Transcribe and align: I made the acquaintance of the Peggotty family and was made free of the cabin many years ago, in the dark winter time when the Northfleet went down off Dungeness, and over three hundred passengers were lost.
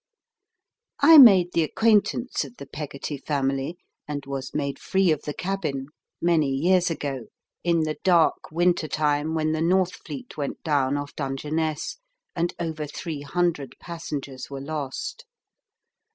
I 1.01 1.19
made 1.19 1.53
the 1.53 1.61
acquaintance 1.61 2.43
of 2.43 2.57
the 2.57 2.65
Peggotty 2.65 3.19
family 3.19 3.77
and 4.07 4.25
was 4.25 4.51
made 4.51 4.79
free 4.79 5.11
of 5.11 5.21
the 5.25 5.33
cabin 5.35 5.89
many 6.19 6.49
years 6.49 6.89
ago, 6.89 7.27
in 7.63 7.81
the 7.81 7.97
dark 8.03 8.49
winter 8.51 8.87
time 8.87 9.35
when 9.35 9.51
the 9.51 9.61
Northfleet 9.61 10.35
went 10.37 10.63
down 10.63 10.97
off 10.97 11.13
Dungeness, 11.15 11.97
and 12.35 12.51
over 12.59 12.87
three 12.87 13.21
hundred 13.21 13.75
passengers 13.79 14.49
were 14.49 14.59
lost. 14.61 15.23